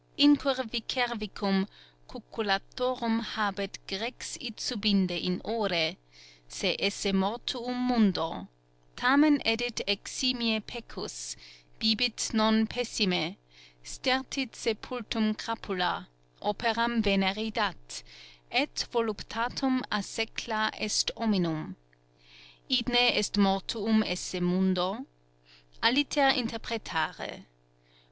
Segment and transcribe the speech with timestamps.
[0.17, 1.67] _"Incurvicervicum
[2.09, 5.95] cucullatorum habet Grex id subinde in ore,
[6.47, 8.47] se esse mortuum Mundo:
[8.97, 11.35] tamen edit eximie pecus,
[11.77, 13.37] bibit Non pessime,
[13.83, 16.07] stertit sepultum crapula,
[16.41, 18.01] Operam veneri dat,
[18.51, 21.75] et voluptatum assecla Est omnium.
[22.67, 25.05] Idne est mortuum esse mundo?
[25.83, 27.45] Aliter interpretare.